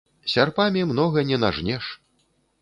[0.35, 1.93] Сярпамі многа не нажнеш.